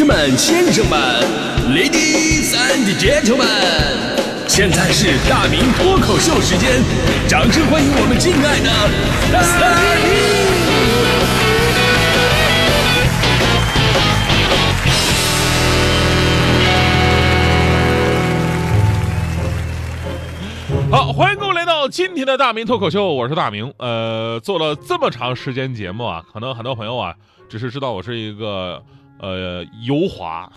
[0.00, 0.98] 士们、先生们、
[1.74, 3.44] Ladies and Gentlemen，
[4.48, 6.82] 现在是大明脱口秀时间，
[7.28, 8.70] 掌声欢迎我们敬爱的
[9.30, 9.42] 大
[20.80, 20.90] 明！
[20.90, 23.70] 好，欢迎各位来到今天的大明脱口秀，我是大明。
[23.76, 27.14] 呃，做了这么长时间节目啊，可能很多朋友啊，
[27.50, 28.82] 只是知道我是一个
[29.20, 30.50] 呃油滑，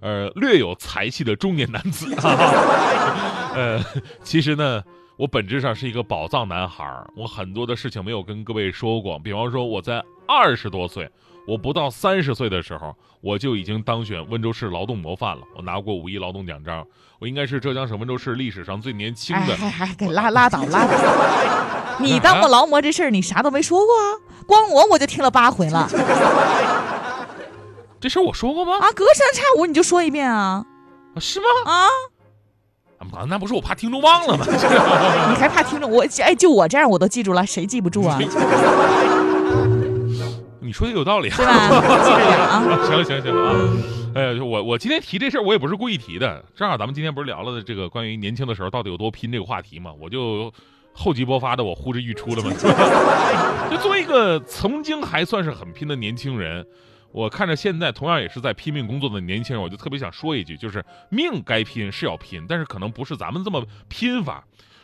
[0.00, 2.14] 呃略有才气的中年男子。
[2.16, 3.80] 哈 哈 呃，
[4.22, 4.82] 其实呢，
[5.16, 11.10] 我本质上是一个宝藏男孩儿，我很多的事情没有跟各位说过，比方说我在二十多岁。
[11.44, 15.42] 我不到三十岁的时候，我就已经当选温州市劳动模范了。
[15.56, 16.86] 我拿过五一劳动奖章，
[17.18, 19.56] 我应该是浙江省温州市历史上最年轻的。
[19.56, 21.98] 还还给拉拉倒 拉倒！
[21.98, 24.06] 你当过劳模这事儿，你啥都没说过啊？
[24.46, 25.88] 光我我就听了八回了。
[28.02, 28.72] 这事儿我说过吗？
[28.80, 30.64] 啊，隔三差五你就说一遍啊？
[31.20, 31.46] 是吗？
[31.64, 31.86] 啊？
[33.28, 34.44] 那不是我怕听众忘了吗？
[35.30, 35.88] 你还怕听众？
[35.88, 38.18] 我哎，就我这样我都记住了，谁记不住啊？
[40.60, 41.68] 你 说的有道理，对吧？
[42.02, 42.64] 记着点啊！
[42.90, 43.54] 行行行啊！
[44.16, 46.44] 哎，我我今天提这事儿，我也不是故意提的。
[46.56, 50.52] 正好咱们今天不是聊了这个关于年轻的时候到底有多拼这个话题嘛，我就
[50.92, 52.50] 厚积薄发的，我呼之欲出了嘛。
[53.70, 56.66] 就作为一个曾经还算是很拼的年轻人，
[57.12, 64.42] 我看着现在同样也是在拼命工作的年轻人，我就特别想说一句，就是命该拼是要拼，但是可能不是咱们这么拼法。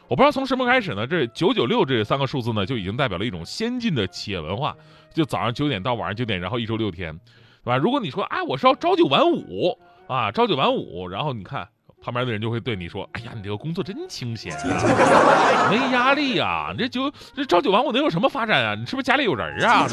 [0.09, 1.07] 我不知道从什么开始呢？
[1.07, 4.75] 这九九六这三个数字呢，就已经代表了一种先进的企业文化。
[5.13, 7.19] 就早上九点到晚上九点，然后一周六天，
[7.65, 7.77] 对吧？
[7.77, 11.69] 如果你说啊，我是要朝九晚五啊，朝九晚五，然后你看
[12.01, 18.75] 旁边的人就会对你说，哎呀，你这个工作真清闲啊，没压力呀，你这九这朝九晚五能有什么发展啊？
[18.75, 19.87] 你是不是家里有人啊？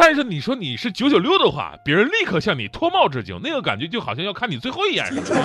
[0.00, 5.40] 但是你说你是九九六的话，别人立刻向你脱帽致敬，那个感觉就好像要看你最后一眼似的。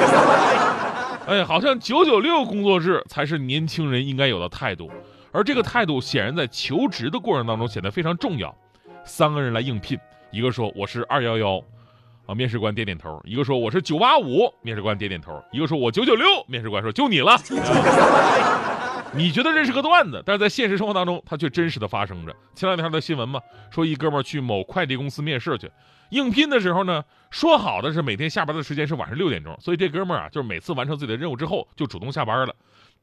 [1.28, 4.90] 哎，好像九九六工作制才是年轻人应该有的态度。
[5.34, 8.56] 而这个态度显然在求职的过程当中显得非常重要。
[9.04, 10.00] 三个人来应聘，
[10.32, 11.62] 一个说我是二幺幺，
[12.26, 17.38] 啊，面试官点点头；一个说我是九八五，面试官点点头；一个说我九九六，面试官说就你了。
[19.18, 22.36] 你觉得这是个段子，但是在现实生活当中，它却真实的发生着。
[22.54, 23.40] 前两天的新闻嘛，
[23.72, 25.72] 说一哥们去某快递公司面试去，
[26.10, 32.54] 应聘的时候呢，说好的是每天下班的时间是晚上六点钟，所以这哥们儿啊，就是每次完成自己的任务之后就主动下班了。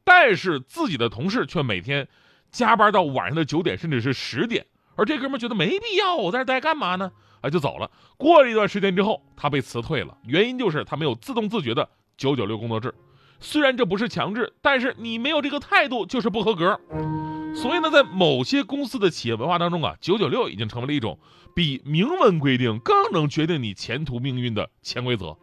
[0.04, 2.06] 但是自己的同事却每天
[2.50, 4.66] 加班到晚上的九点，甚至是十点。
[4.96, 7.10] 而这哥们觉得没必要，我在这待干嘛呢？
[7.40, 7.90] 啊，就走了。
[8.18, 12.92] 过了一段时间之后，他被辞退了，原因就是他没有自动自觉的九九六工作制。
[13.42, 16.80] 虽然这不是强制，但是你没有这个态度就是不合格。
[17.54, 21.19] 所以呢，在某些公司的企业文化当中啊，九九六已经成为了一种
[21.54, 25.36] 比明文规定更能决定你前途命运的潜规则。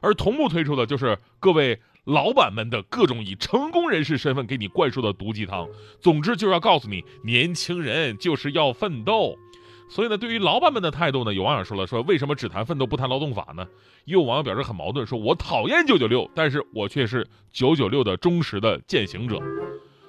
[0.00, 1.80] 而同步推出的就是各位。
[2.06, 5.66] 老板们的各种以成功人士身份给你灌输的毒鸡汤，
[6.02, 9.38] 总之就是要告诉你，年轻人就是要奋斗。
[9.88, 13.66] 所以呢，对于老板们的态度呢，有网友说了，说为什么只谈奋斗不谈劳动法呢？
[14.06, 19.38] 也有网友表示很矛盾，说我讨厌九九六，但是我却是九九六的忠实的践行者。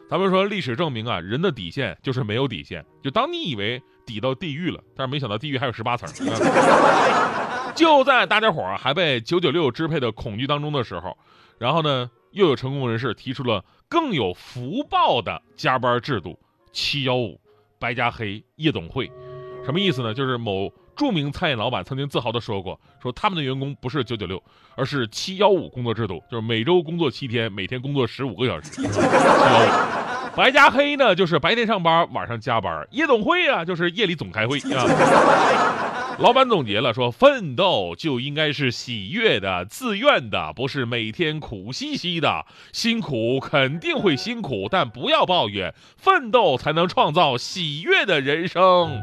[0.09, 2.86] 他们说，历史证明啊，人的底线就是没有底线。
[3.03, 6.07] 就当你以为抵到地狱了，但是没想到地狱还有十八层。
[7.75, 11.18] 就在大家伙儿还被九九六支配的恐惧当中的时候。
[11.57, 16.40] 然后呢，又有成功人士提出了更有福报的加班制度——
[16.72, 17.40] 七幺五、
[17.80, 19.12] 白加黑、夜总会。
[19.65, 20.13] 什么意思呢？
[20.13, 24.41] 就是某著名餐饮老板曾经自豪地说过：“说他们的员工不是九九六，
[24.75, 32.87] 而是七幺五工作制度，就是每周工作七天，每天工作十五个小时。”七幺五，白加黑呢，就是白天上班，晚上加班。
[32.91, 34.85] 夜总会啊，就是夜里总开会啊。
[36.19, 42.45] 老板总结了说：“奋斗就应该是喜悦的、自愿的，不是每天苦兮兮的。
[42.71, 49.01] 辛苦肯定会辛苦，但不要抱怨，奋斗才能创造喜悦的人生。”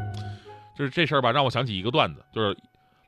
[0.77, 2.57] 就是这事儿吧，让我想起一个段子，就是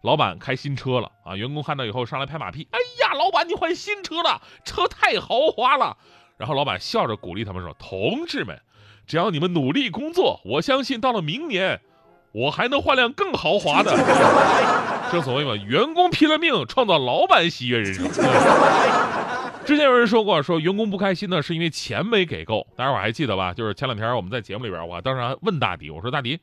[0.02, 5.98] 老板开新车了啊，员工看到以后上来拍马屁：“哎呀，老板你换新车了，车太豪华了。”
[6.38, 8.60] 然后老板笑着鼓励他们说：“同志们，
[9.08, 11.82] 只要你们努力工作，我相信到了明年。”
[12.36, 13.96] 我还能换辆更豪华的，
[15.10, 18.06] 正所谓嘛，员工拼了命创造老板喜悦人生。
[19.64, 22.68] 之前有人说过，说员工不开心呢，是因为钱没给够。
[22.76, 23.54] 大家伙还记得吧？
[23.54, 26.38] 就是前两天我们在节目里边，我当时还问大迪，我说大迪，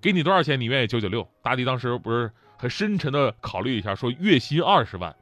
[0.00, 1.28] 给你多少钱你愿意九九六？
[1.42, 5.14] 大迪当时不是很深沉的考虑一下，说月薪二十万。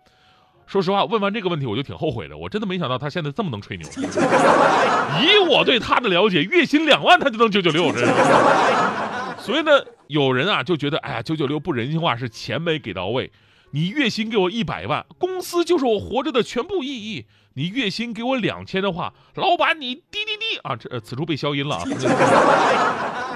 [0.67, 3.89] 说实话，问完这个问题我就挺后悔的，我真的没想到他现在这么能吹牛。
[3.89, 8.13] 以我对他的了解，月薪两万他就能九九六，这是。
[9.43, 9.73] 所以呢，
[10.09, 13.33] 有人啊就觉得，哎呀，九九六不人性化，是钱没给到位。
[13.71, 17.27] 你月薪给我一百万，公司就是我活着的全部意义。
[17.55, 21.85] 你月薪给我两千的话，老板你滴滴滴啊，这此处被消音了啊。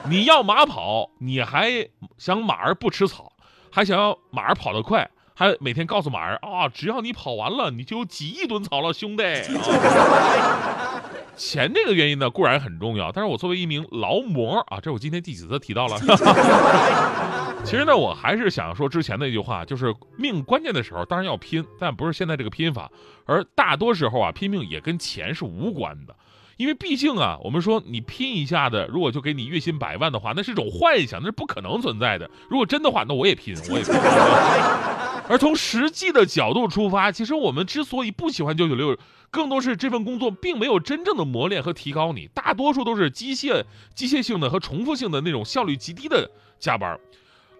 [0.08, 1.88] 你要马跑，你还
[2.18, 3.32] 想马儿不吃草，
[3.70, 9.22] 还想要马儿跑得快，还每天告诉马儿啊，只要你跑完了，你就有几亿吨草了，兄弟。
[9.22, 11.02] 啊、
[11.36, 15.96] 钱这个原因呢固然很重要，但是我作为一名劳模啊，这我今天第几次提到了。
[17.64, 22.90] 其实呢，我还是想说之前那句话，就是命关键的时候当然要拼，但不是现在这个拼法。
[23.24, 26.16] 而大多时候啊，拼命也跟钱是无关的，
[26.56, 32.30] 因为毕竟啊，我们说你拼一下的，如果就给你月薪百万的话，那是一种幻想，那是不可能存在的。
[32.48, 33.94] 如果真的话，那我也拼，我也拼。
[35.28, 38.98] 而从实际的角度出发，其实我们之所以不喜欢九九六，
[39.30, 43.64] 更多是这份工作并没有真正的磨练和提高你，大多数都是机械、
[43.94, 46.98] 机械性的和重复性的那种效率极低的加班。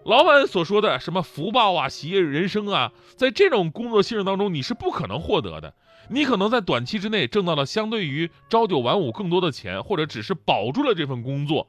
[0.03, 5.73] 老板所说的什么福报啊、喜悦人生啊，在这种工作性质当中，你是不可能获得的。
[6.09, 11.67] 你可能在短期之内挣到了相对于朝九晚五更多的钱，或者只是保住了这份工作，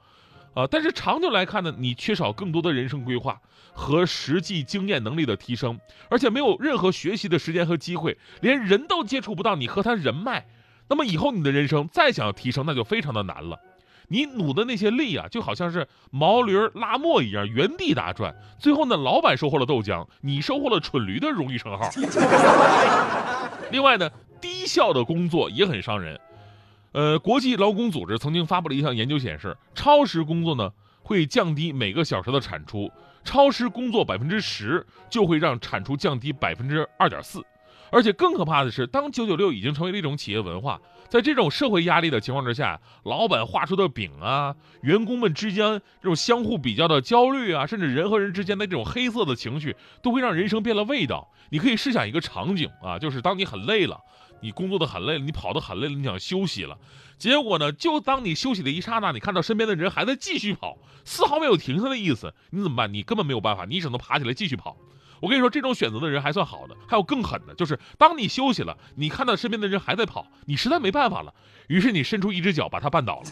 [0.54, 3.40] 啊，但是长久来看呢，你缺少更多的人生规划
[3.72, 5.78] 和实际经验能力的提升，
[6.08, 10.46] 而且没有任何学习的时间和机会，连人都接触不到，你和他人脉，
[10.88, 13.58] 那么以后你的人生再想要提升，那就非常的难了。
[14.08, 18.34] 你努的那些力啊，就好像是毛驴拉磨一样，原地打转。
[18.58, 21.88] 最后呢，老板收获了豆浆，你收获了蠢驴的荣誉称号。
[23.72, 24.10] 另外呢，
[24.40, 26.20] 低效的工作也很伤人。
[26.92, 30.70] 呃，国际劳工组织曾经发布了一项研究显示，超时工作呢
[31.02, 32.90] 会降低每个小时的产出，
[33.24, 37.44] 超时工作百分之十就会让产出降低百分之二点四。
[37.94, 51.30] 而且更可怕的是，当九九六已经成为了一种企业文化，在这种社会压力的情况之下，老板画出的饼啊，员工们之间这种相互比较的焦虑啊，甚至人和人之间的这种黑色的情绪，都会让人生变了味道。
[51.50, 54.00] 你可以试想一个场景啊，就是当你很累了，
[54.40, 56.76] 你工作的很累了，你跑得很累了，你想休息了，
[57.16, 62.92] 结果呢，就当你休息的一刹那，你看到身边的人还在继续跑，丝毫没有停下的意思，你怎么办？
[62.92, 64.76] 你根本没有办法，你只能爬起来继续跑。
[65.24, 71.32] 我跟你说，这种选择的人还算好的，还有更狠的，就是当你休息了，你看到身边的人还在跑，你实在没办法了，
[71.68, 73.30] 于是你伸出一只脚把他绊倒了。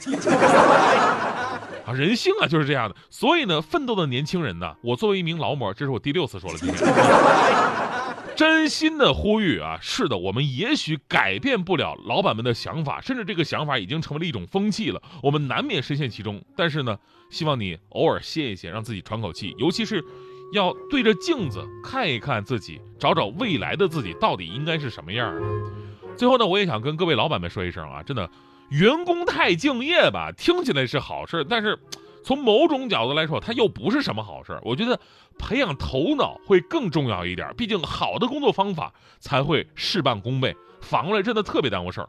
[1.85, 2.97] 啊，人性啊就是这样的。
[3.11, 6.79] 所以呢，奋斗的年轻人呢，我作为一名劳模，这是我第六次说了，今天
[8.35, 16.43] 真心的呼吁啊，是的，我们也许改变不了老板们的想法，甚至这个想法已经成为了一种风气了，我们难免深陷其中。
[16.57, 16.99] 但是呢，
[17.29, 20.03] 希望你偶尔歇一歇，让自己喘口气，尤其是。
[20.53, 25.43] 要对着镜子看一看自己，找找未来的自己到底应该是什么样的。
[26.17, 28.31] 最后呢，我也想跟各位老板们说一声啊，真的，
[28.69, 31.79] 员工太敬业吧，听起来是好事，但是
[32.23, 34.61] 从某种角度来说，它又不是什么好事。
[34.63, 35.01] 我觉得
[35.39, 42.09] 培养头脑会更重要一点，毕竟好的工作方法才会事半功倍，反过来真的特别耽误事儿。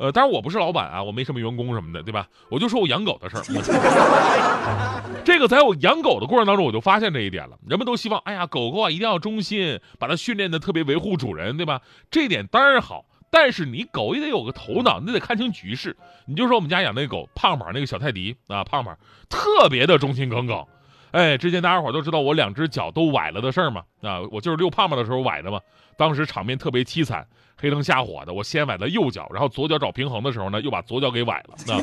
[0.00, 2.26] 呃，当然我不是老板啊，我没什么员工什么的，对吧？
[2.48, 3.42] 我就说我养狗的事儿。
[5.22, 7.58] 这个在我养狗的过程当中，我就发现这一点了。
[7.68, 11.82] 人们都希望，哎呀，狗狗啊一定要忠心，把它训练的特别维护主人，对吧？
[12.10, 15.94] 这一点当然好，但是你狗也得有个头脑，你得看清局势。
[16.24, 18.96] 你就说我们家养那狗胖胖那个小泰迪啊，胖胖
[19.28, 20.64] 特别的忠心耿耿。
[21.10, 25.60] 哎，之前大家伙都知道我两只脚都崴了的事儿嘛，啊，我就是遛胖胖的时候崴的嘛。
[25.98, 27.26] 当时场面特别凄惨。
[27.60, 31.78] 黑灯瞎火的，我先崴了右脚，然后左脚找平衡的时候呢，又把左脚给崴了，那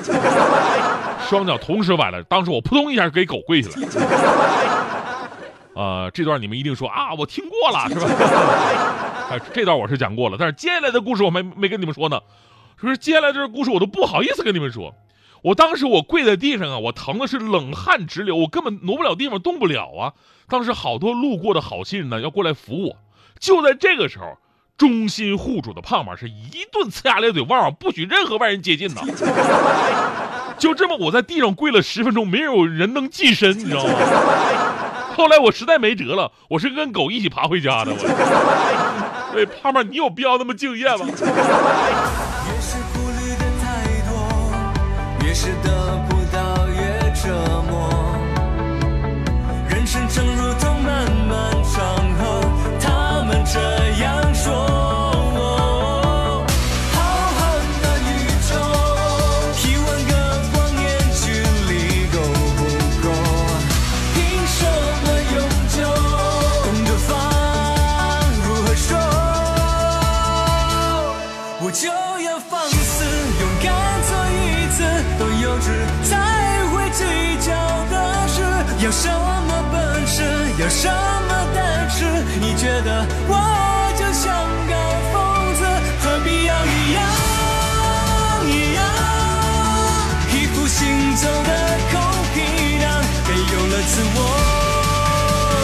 [1.30, 2.24] 双脚同时崴了。
[2.24, 3.88] 当时我扑通一下给狗跪下了。
[5.76, 8.08] 呃，这段你们一定说啊，我听过了，是吧？
[9.30, 12.20] 哎，这段我是讲过了，但是接下来的故事我没没跟你们说呢。
[12.82, 14.96] 说接下来这个故事我都不好意思跟你们说。
[15.44, 20.14] 我当时我跪在地上啊，我疼的是冷汗直流，我根本挪不了地方，动不了啊。
[20.48, 22.96] 当时好多路过的好心人呢要过来扶我，
[23.40, 24.36] 就在这个时候。
[24.78, 29.02] 忠心护主的胖胖是一顿呲牙咧嘴，汪汪，不许任何外人接近呐！
[30.60, 33.94] 就这么，我在地上跪了十分钟，没有人能近身，你知道吗？
[35.16, 37.92] 后来我实在没辙了，我是跟狗一起爬回家的。
[37.92, 37.98] 我，
[39.34, 41.00] 对胖胖，你有必要那么敬业吗？
[41.00, 41.34] 有什么？
[80.68, 82.04] 有什么胆识？
[82.42, 83.34] 你觉得我
[83.98, 84.28] 就像
[84.68, 84.74] 个
[85.14, 85.16] 疯
[85.56, 85.64] 子，
[86.04, 87.00] 何必要一样
[88.46, 88.84] 一样，
[90.34, 91.52] 一副行走的
[91.90, 91.96] 空
[92.34, 92.36] 皮
[92.84, 92.86] 囊，
[93.30, 94.18] 没有了自我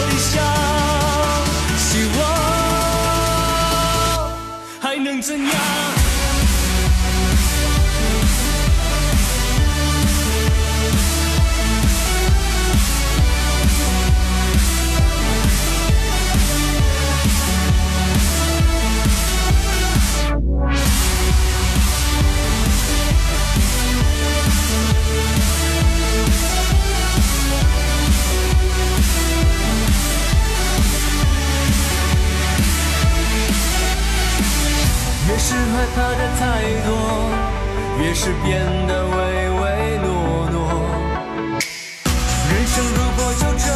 [0.08, 0.40] 理想，
[1.76, 2.20] 希望
[4.80, 5.54] 还能怎样？
[35.54, 36.42] 是害怕的太
[36.84, 36.90] 多，
[38.02, 38.50] 越是变
[38.88, 39.16] 得唯
[39.60, 39.62] 唯
[40.02, 40.06] 诺
[40.50, 40.56] 诺。
[42.50, 43.66] 人生如果就这